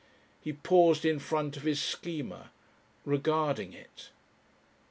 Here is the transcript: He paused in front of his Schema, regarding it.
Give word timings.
He 0.41 0.51
paused 0.51 1.05
in 1.05 1.19
front 1.19 1.57
of 1.57 1.61
his 1.61 1.79
Schema, 1.79 2.49
regarding 3.05 3.71
it. 3.73 4.09